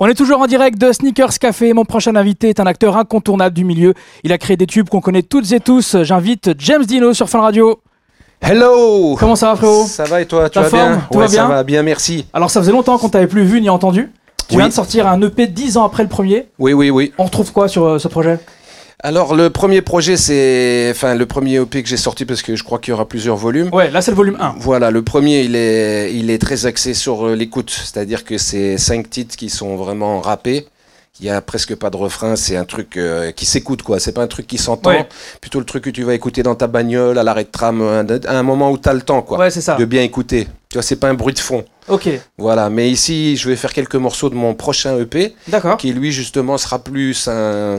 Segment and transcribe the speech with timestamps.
[0.00, 1.72] On est toujours en direct de Sneakers Café.
[1.72, 3.94] Mon prochain invité est un acteur incontournable du milieu.
[4.22, 5.96] Il a créé des tubes qu'on connaît toutes et tous.
[6.02, 7.80] J'invite James Dino sur Fun Radio.
[8.40, 9.86] Hello Comment ça va frérot?
[9.86, 10.82] Ça va et toi Tu vas forme?
[10.92, 11.42] Bien Tout Ouais, va bien?
[11.42, 12.26] ça va bien, merci.
[12.32, 14.12] Alors ça faisait longtemps qu'on t'avait plus vu ni entendu.
[14.48, 14.58] Tu Oui.
[14.58, 16.46] viens de sortir un EP 10 ans après le premier.
[16.60, 17.12] Oui, oui, oui.
[17.18, 18.38] On retrouve quoi sur euh, ce projet?
[19.00, 20.88] Alors, le premier projet, c'est.
[20.90, 23.36] Enfin, le premier EP que j'ai sorti parce que je crois qu'il y aura plusieurs
[23.36, 23.68] volumes.
[23.72, 24.56] Ouais, là c'est le volume 1.
[24.58, 27.70] Voilà, le premier, il est, il est très axé sur euh, l'écoute.
[27.70, 30.66] C'est-à-dire que c'est cinq titres qui sont vraiment rappés.
[31.20, 34.12] Il y a presque pas de refrain, c'est un truc euh, qui s'écoute quoi, c'est
[34.12, 35.08] pas un truc qui s'entend, Ouais.
[35.40, 38.38] plutôt le truc que tu vas écouter dans ta bagnole, à l'arrêt de tram, à
[38.38, 39.74] un moment où tu as le temps quoi, Ouais, c'est ça.
[39.74, 40.46] de bien écouter.
[40.68, 41.64] Tu vois, c'est pas un bruit de fond.
[41.88, 45.34] Ok, Voilà, mais ici, je vais faire quelques morceaux de mon prochain EP.
[45.48, 45.76] d'accord.
[45.76, 47.78] qui lui justement sera plus un,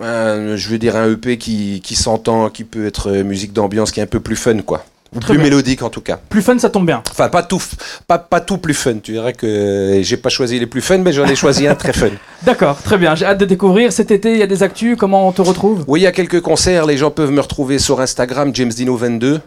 [0.00, 3.90] un- je veux dire un EP qui, qui s'entend, qui peut être euh, musique d'ambiance,
[3.90, 5.44] qui est un peu plus fun quoi, ou plus bien.
[5.44, 6.18] mélodique en tout cas.
[6.28, 7.02] Plus fun, ça tombe bien.
[7.10, 7.60] Enfin pas tout,
[8.06, 8.98] pas, pas tout plus fun.
[9.02, 11.74] Tu dirais que euh, j'ai pas choisi les plus fun, mais j'en ai choisi un
[11.74, 12.10] très fun.
[12.44, 13.14] D'accord, très bien.
[13.14, 13.92] J'ai hâte de découvrir.
[13.92, 14.96] Cet été, il y a des actus.
[14.98, 15.84] Comment on te retrouve?
[15.88, 16.86] Oui, il y a quelques concerts.
[16.86, 19.40] Les gens peuvent me retrouver sur Instagram, James Dino 22.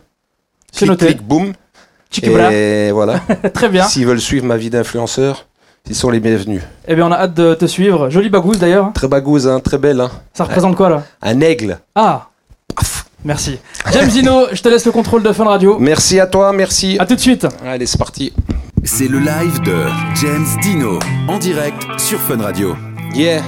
[0.72, 1.06] C'est noté.
[1.08, 1.54] clic, boum.
[2.22, 3.22] Et voilà.
[3.54, 3.88] Très bien.
[3.88, 5.48] S'ils veulent suivre ma vie d'influenceur,
[5.90, 6.62] ils sont les bienvenus.
[6.88, 8.10] Eh bien, on a hâte de te suivre.
[8.10, 8.94] Jolie bagousse d'ailleurs.
[8.94, 10.00] Très bagouze, hein, très belle.
[10.00, 10.10] Hein.
[10.34, 11.80] Ça représente quoi là Un aigle.
[11.96, 12.28] Ah
[13.26, 13.58] Merci.
[13.92, 15.78] James Dino, je te laisse le contrôle de Fun Radio.
[15.80, 16.98] Merci à toi, merci.
[17.00, 17.48] À tout de suite.
[17.66, 18.34] Allez, c'est parti.
[18.84, 19.86] C'est le live de
[20.22, 22.76] James Dino en direct sur Fun Radio.
[23.14, 23.42] Yeah.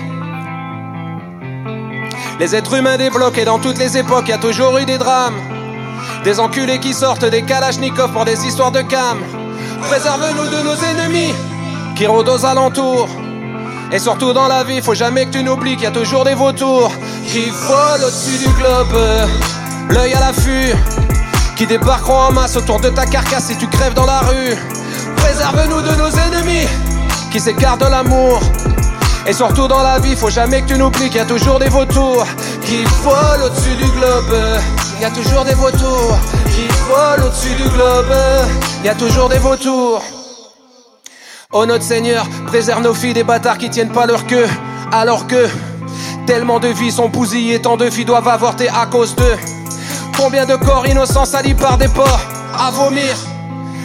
[2.39, 5.35] Les êtres humains débloqués dans toutes les époques, y a toujours eu des drames.
[6.23, 9.19] Des enculés qui sortent des kalachnikovs pour des histoires de cam.
[9.89, 11.33] Préserve-nous de nos ennemis
[11.95, 13.07] qui rôdent aux alentours.
[13.91, 16.33] Et surtout dans la vie, faut jamais que tu n'oublies qu'il y a toujours des
[16.33, 16.91] vautours
[17.27, 18.95] qui volent au-dessus du globe,
[19.89, 20.75] l'œil à l'affût,
[21.55, 24.55] qui débarqueront en masse autour de ta carcasse si tu crèves dans la rue.
[25.17, 26.67] Préserve-nous de nos ennemis
[27.31, 28.39] qui s'écartent de l'amour.
[29.27, 31.69] Et surtout dans la vie, faut jamais que tu n'oublies qu'il y a toujours des
[31.69, 32.25] vautours
[32.65, 34.35] qui volent au-dessus du globe.
[34.97, 36.17] Il y a toujours des vautours
[36.53, 38.13] qui volent au-dessus du globe.
[38.81, 40.03] Il y a toujours des vautours.
[41.57, 44.45] Oh notre Seigneur, préserve nos filles des bâtards qui tiennent pas leur queue.
[44.91, 45.47] Alors que
[46.27, 49.37] tellement de vies sont bousillées, tant de filles doivent avorter à cause d'eux.
[50.17, 52.19] Combien de corps innocents salis par des porcs
[52.59, 53.15] à vomir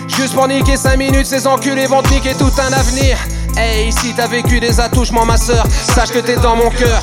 [0.08, 3.16] Juste pour niquer 5 minutes, ces enculés vont niquer tout un avenir.
[3.56, 5.64] Hey, si t'as vécu des attouchements, ma sœur,
[5.94, 7.00] sache que t'es dans mon cœur.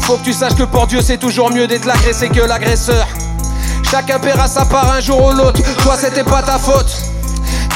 [0.00, 3.06] Faut que tu saches que pour Dieu, c'est toujours mieux d'être l'agressé que l'agresseur.
[3.82, 5.60] Chacun paiera sa part un jour ou l'autre.
[5.82, 6.90] Toi, c'était pas ta faute.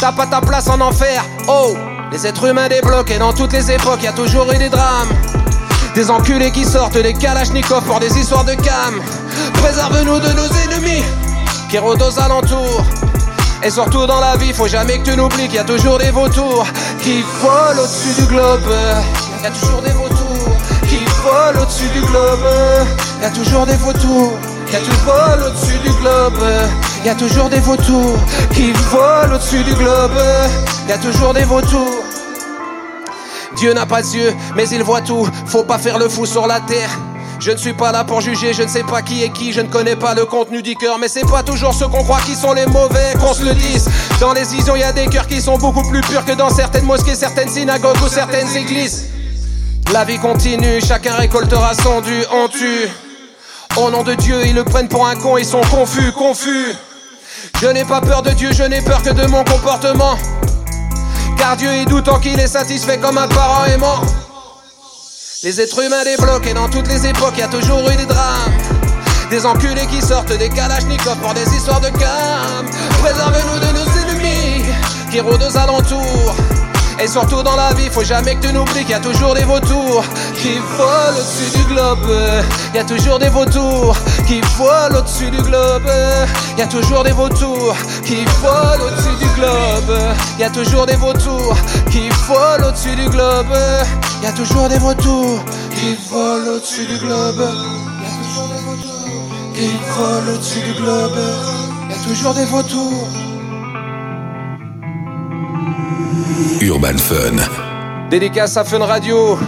[0.01, 1.23] T'as pas ta place en enfer.
[1.47, 1.77] Oh,
[2.17, 5.11] les êtres humains débloqués dans toutes les époques, y a toujours eu des drames.
[5.95, 8.95] Des enculés qui sortent des kalachnikovs pour des histoires de cam.
[9.53, 11.05] Préserve-nous de nos ennemis
[11.69, 12.85] qui rôdent aux alentours.
[13.63, 16.11] Et surtout dans la vie, faut jamais que tu n'oublies qu'il y a toujours des
[16.11, 16.67] vautours
[17.03, 18.73] qui volent au-dessus du globe.
[19.39, 20.57] Il y a toujours des vautours
[20.89, 22.47] qui volent au-dessus du globe.
[23.19, 24.39] Il y a toujours des vautours.
[24.69, 26.43] Il y au-dessus du globe.
[27.03, 28.19] Il y a toujours des vautours
[28.55, 30.19] qui volent au-dessus du globe.
[30.87, 32.06] Il y a toujours des vautours.
[33.57, 35.29] Dieu n'a pas d'yeux, mais il voit tout.
[35.47, 36.91] Faut pas faire le fou sur la terre.
[37.39, 39.61] Je ne suis pas là pour juger, je ne sais pas qui est qui, je
[39.61, 42.35] ne connais pas le contenu du cœur, mais c'est pas toujours ceux qu'on croit qui
[42.35, 43.89] sont les mauvais, qu'on se le dise.
[44.21, 46.49] Dans les visions, il y a des cœurs qui sont beaucoup plus purs que dans
[46.49, 49.07] certaines mosquées, certaines synagogues ou certaines églises.
[49.93, 52.89] La vie continue, chacun récoltera son dû, on tue.
[53.77, 56.75] Au nom de Dieu, ils le prennent pour un con, ils sont confus, confus.
[57.61, 60.17] Je n'ai pas peur de Dieu, je n'ai peur que de mon comportement.
[61.37, 64.01] Car Dieu est doutant qu'il est satisfait comme un parent aimant.
[65.43, 68.53] Les êtres humains débloqués dans toutes les époques, y a toujours eu des drames.
[69.31, 72.67] Des enculés qui sortent des kalachnikovs pour des histoires de cam.
[73.03, 74.65] Préserve-nous de nos ennemis
[75.11, 76.35] qui rôdent aux alentours.
[76.99, 79.45] Et surtout dans la vie, faut jamais que tu n'oublies qu'il y a toujours des
[79.45, 80.03] vautours
[80.41, 82.09] qui volent au-dessus du globe.
[82.73, 83.97] Il y a toujours des vautours
[84.27, 85.91] qui volent au-dessus du globe.
[86.57, 89.99] Il y a toujours des vautours qui volent au-dessus du globe.
[90.39, 91.57] Il y a toujours des vautours
[91.91, 93.55] qui volent au-dessus du globe.
[94.23, 95.45] Il y a toujours des vautours
[95.75, 97.45] qui volent au-dessus du globe.
[98.01, 99.71] Il toujours des vautours qui
[100.35, 101.19] au-dessus du globe.
[101.91, 103.36] Y a toujours des vautours.
[108.11, 109.39] Dédicace à Fun Radio.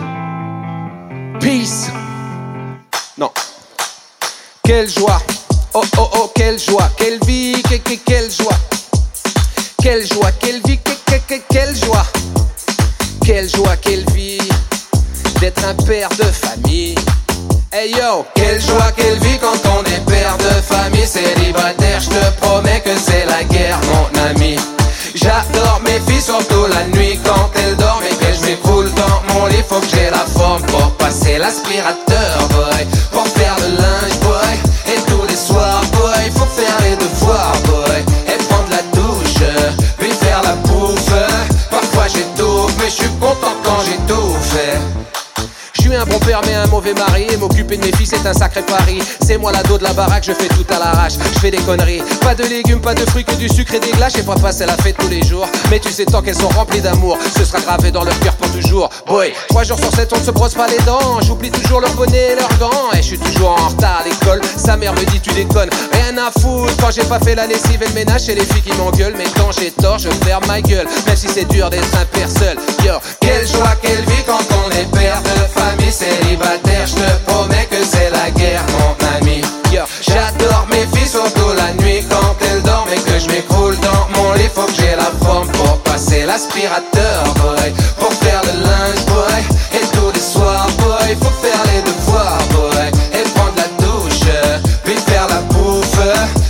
[1.40, 1.90] Peace.
[3.18, 3.30] Non.
[4.64, 5.20] Quelle joie.
[5.74, 6.88] Oh oh oh, quelle joie.
[6.96, 8.56] Quelle vie, que- que- quelle joie.
[9.82, 12.06] Quelle joie, quelle vie, que- que- que- quelle joie.
[13.24, 14.38] Quelle joie, quelle vie
[15.40, 16.94] d'être un père de famille.
[17.72, 22.00] Hey yo, quelle joie, quelle vie quand on est père de famille célibataire.
[22.00, 24.56] Je te promets que c'est la guerre, mon ami.
[25.14, 26.97] J'adore mes filles, surtout la nuit
[29.68, 32.48] faut que j'ai la forme pour passer l'aspirateur,
[48.58, 51.14] sacré pari C'est moi l'ado de la baraque, je fais tout à l'arrache.
[51.34, 53.90] Je fais des conneries, pas de légumes, pas de fruits Que du sucre et des
[53.92, 54.16] glaces.
[54.16, 55.46] Et papa c'est la fête tous les jours.
[55.70, 58.50] Mais tu sais tant qu'elles sont remplies d'amour Ce sera gravé dans leur cœur pour
[58.50, 58.88] toujours.
[59.06, 61.20] Boy, trois jours sur sept on ne se brosse pas les dents.
[61.22, 62.92] J'oublie toujours leur bonnet et leurs gants.
[62.92, 64.40] Et je suis toujours en retard à l'école.
[64.56, 66.76] Sa mère me dit tu déconnes, rien à foutre.
[66.80, 69.14] Quand j'ai pas fait la lessive et le ménage C'est les filles qui m'engueulent.
[69.16, 70.86] Mais quand j'ai tort je ferme ma gueule.
[71.06, 72.56] Même si c'est dur d'être un père seul.
[72.84, 77.27] Yo, quelle joie, quelle vie quand on est père de famille célibataire, je
[87.98, 89.42] Pour faire le linge, boy.
[89.72, 92.90] Et tous les soirs, boy, faut faire les devoirs, boy.
[93.12, 94.20] Et prendre la douche,
[94.84, 95.98] puis faire la bouffe.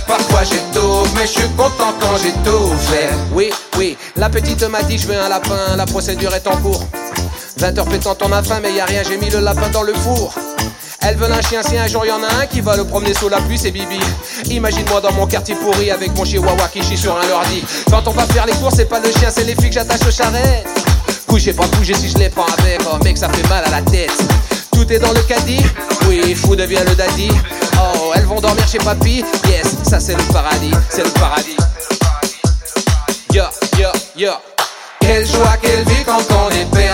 [0.07, 3.09] Parfois j'étouffe, mais je suis content quand j'ai tout fait.
[3.33, 6.83] Oui, oui, la petite m'a dit je veux un lapin, la procédure est en cours.
[7.57, 9.83] 20 heures pétantes, on a faim, mais y a rien, j'ai mis le lapin dans
[9.83, 10.33] le four.
[11.01, 13.13] Elles veulent un chien, si un jour y en a un qui va le promener
[13.13, 13.99] sous la pluie, c'est Bibi.
[14.49, 17.63] Imagine-moi dans mon quartier pourri avec mon chihuahua qui chie sur un ordi.
[17.89, 20.05] Quand on va faire les courses, c'est pas le chien, c'est les filles que j'attache
[20.07, 20.67] aux charrettes.
[21.27, 23.81] Couché, pas bouger si je les prends avec, oh mec, ça fait mal à la
[23.81, 24.11] tête.
[24.73, 25.63] Tout est dans le caddie,
[26.07, 27.29] oui, fou devient le daddy.
[27.77, 31.57] Oh, elles vont dormir chez papy, yes, ça c'est le paradis, c'est le paradis.
[33.33, 33.43] Yo,
[33.77, 34.31] yo, yo.
[34.99, 36.88] Quelle joie, quelle vie quand on est père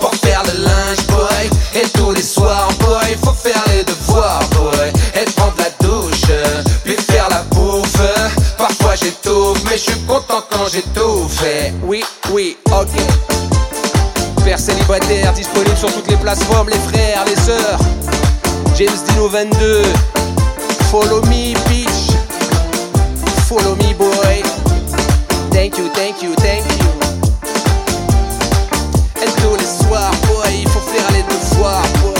[0.00, 1.50] Pour faire le linge, boy.
[1.74, 4.92] Et tous les soirs, boy, faut faire les devoirs, boy.
[5.14, 6.22] Et prendre la douche,
[6.84, 8.00] puis faire la bouffe.
[8.56, 10.66] Parfois j'étouffe, mais je suis content quand
[11.28, 11.72] fait.
[11.84, 12.02] Oui,
[12.32, 12.88] oui, ok.
[14.44, 17.78] Père célibataire, disponible sur toutes les plateformes, les frères, les sœurs.
[18.76, 19.82] James Dino 22.
[20.90, 22.16] Follow me, bitch.
[23.48, 24.42] Follow me, boy.
[25.52, 27.07] Thank you, thank you, thank you.
[29.58, 32.14] Les soirs, boy, il faut faire les devoirs, boy.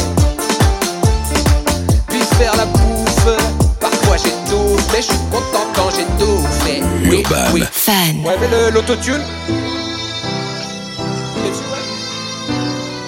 [2.09, 3.37] Puis faire la bouffe.
[3.81, 6.83] Parfois j'étouffe, mais je suis content quand j'ai tout fait.
[7.09, 7.45] Oui, Urban.
[7.53, 7.63] oui.
[7.71, 8.25] Fan.
[8.25, 9.21] Ouais, mais le- l'autotune.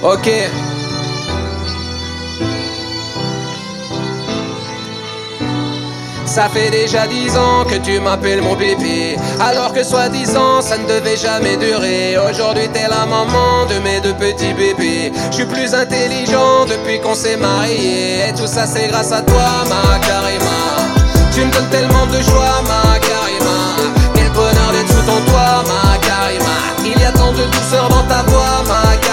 [0.02, 0.30] Ok.
[6.30, 10.86] Ça fait déjà dix ans que tu m'appelles mon bébé Alors que soi-disant ça ne
[10.86, 12.18] devait jamais durer.
[12.18, 15.10] Aujourd'hui t'es la maman de mes deux petits bébés.
[15.32, 18.28] Je suis plus intelligent depuis qu'on s'est mariés.
[18.28, 20.94] Et tout ça c'est grâce à toi ma Karima.
[21.34, 23.90] Tu me donnes tellement de joie ma Karima.
[24.14, 26.54] Quel bonheur d'être sous ton toit ma Karima.
[26.84, 29.09] Il y a tant de douceur dans ta voix ma Karima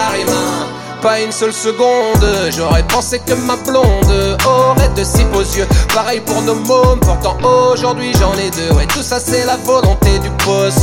[1.01, 2.25] pas une seule seconde,
[2.55, 5.67] j'aurais pensé que ma blonde aurait de si beaux yeux.
[5.93, 7.37] Pareil pour nos mômes, pourtant
[7.71, 8.75] aujourd'hui j'en ai deux.
[8.75, 10.75] Ouais, tout ça c'est la volonté du boss.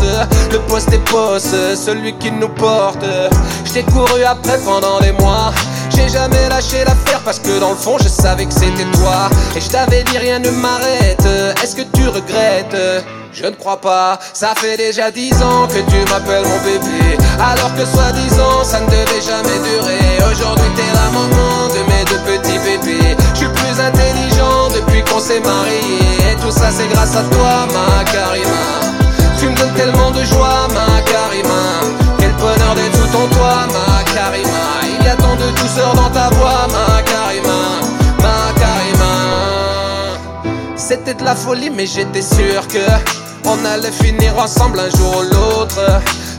[0.53, 3.05] Le poste est boss, celui qui nous porte.
[3.65, 5.53] J't'ai couru après pendant des mois.
[5.91, 9.29] J'ai jamais lâché l'affaire parce que dans le fond je savais que c'était toi.
[9.57, 11.27] Et je t'avais dit rien ne m'arrête.
[11.63, 12.77] Est-ce que tu regrettes?
[13.33, 17.19] Je ne crois pas, ça fait déjà dix ans que tu m'appelles mon bébé.
[17.41, 20.31] Alors que soi-disant ça ne devait jamais durer.
[20.31, 23.17] Aujourd'hui t'es la maman de mes deux petits bébés.
[23.35, 26.31] Je suis plus intelligent depuis qu'on s'est mariés.
[26.31, 28.95] Et tout ça c'est grâce à toi ma Karima.
[29.37, 31.63] Tu me donnes tellement de joie ma Karima.
[32.21, 34.84] Quel bonheur d'être sous ton toit ma Karima
[35.37, 37.61] de douceur dans ta voix ma Karima
[38.19, 39.05] Ma Karima
[40.77, 42.79] c'était de la folie, mais j'étais sûr que
[43.47, 45.81] on allait finir ensemble un jour ou l'autre.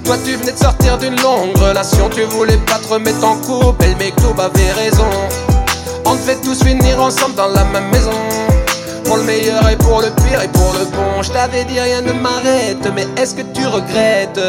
[0.04, 3.86] Toi, tu venais de sortir d'une longue relation, tu voulais pas te remettre en couple.
[3.86, 5.10] Et le avait raison.
[6.06, 8.12] On devait tous finir ensemble dans la même maison.
[9.06, 11.22] Pour le meilleur et pour le pire et pour le bon.
[11.22, 14.40] Je t'avais dit rien ne m'arrête, mais est-ce que tu regrettes?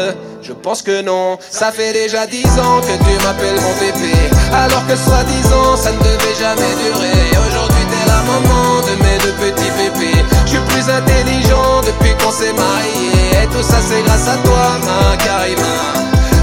[0.41, 1.37] Je pense que non.
[1.49, 4.13] Ça fait déjà dix ans que tu m'appelles mon bébé.
[4.53, 7.37] Alors que soi-disant ça ne devait jamais durer.
[7.47, 10.23] Aujourd'hui t'es la maman de mes deux petits bébés.
[10.69, 13.43] plus intelligent depuis qu'on s'est marié.
[13.43, 15.75] Et tout ça c'est grâce à toi, ma Karima.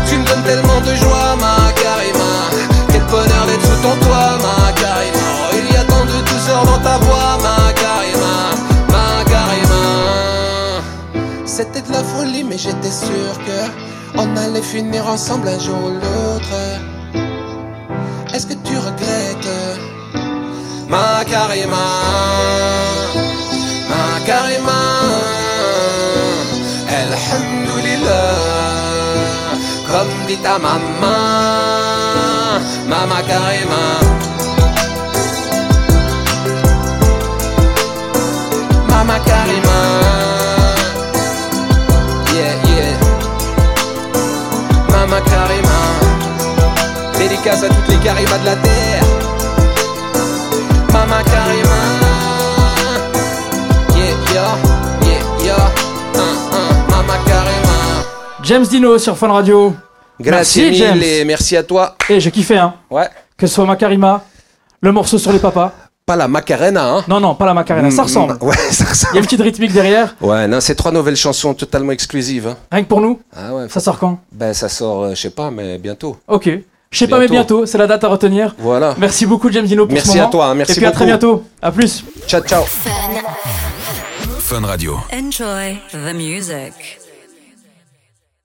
[0.09, 2.03] Tu me donnes tellement de joie, ma Karima.
[12.64, 13.61] J'étais sûr que
[14.16, 16.56] on allait finir ensemble un jour ou l'autre.
[18.33, 19.54] Est-ce que tu regrettes?
[20.88, 21.87] Ma Karima,
[23.90, 24.83] ma Karima,
[27.02, 28.33] Alhamdulillah,
[29.90, 31.21] comme dit ta maman,
[32.88, 33.84] Mama Karima.
[47.28, 49.04] Dédicace à toutes les Karimas de la terre.
[50.93, 51.81] Mama Karima
[53.97, 54.57] Yeah, yeah,
[55.02, 55.71] yeah, yeah
[56.14, 58.04] uh, uh, Mama Karima
[58.43, 59.75] James Dino sur Fun Radio.
[60.21, 61.00] Grazie Merci, James.
[61.02, 62.75] et merci à toi Et j'ai kiffé, hein.
[62.90, 64.23] Ouais Que ce soit Macarima,
[64.81, 65.73] le morceau sur les papas.
[66.07, 68.37] Pas la Macarena, hein Non, non, pas la Macarena, ça ressemble.
[68.43, 70.14] Ouais, ça Il y a ressemble une petite rythmique derrière.
[70.21, 72.57] Ouais, non, c'est trois nouvelles chansons totalement exclusives hein.
[72.71, 74.19] Rien que pour nous, Ah ouais, ça sort quand?
[74.31, 76.50] Ben ça sort, euh, je sais pas, mais bientôt Ok.
[76.95, 77.67] Je sais pas, mais Bientôt.
[77.67, 78.55] c'est la date à retenir.
[78.57, 80.29] Voilà Merci beaucoup, James Dino, pour Merci ce moment.
[80.29, 81.43] à toi, hein, merci Et puis à très bientôt.
[81.61, 82.05] À plus.
[82.29, 82.63] Ciao, ciao
[84.39, 84.99] Fun Radio.
[85.13, 87.01] Enjoy the music.